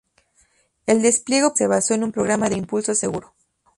[0.87, 3.35] El despliegue operativo se basó en un "programa de impulso seguro".